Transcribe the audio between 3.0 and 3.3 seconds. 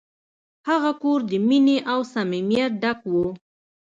و.